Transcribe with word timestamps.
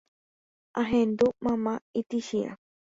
ahendu 0.81 1.25
mama 1.45 1.73
itĩchiã 1.99 2.49